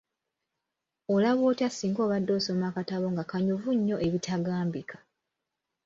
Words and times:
Olaba 1.13 1.41
otya 1.51 1.69
singa 1.71 2.01
obadde 2.05 2.31
osoma 2.39 2.65
akatabo 2.67 3.05
nga 3.13 3.23
kanyuvu 3.31 3.69
nnyo 3.77 3.95
ebitagambika? 4.05 4.97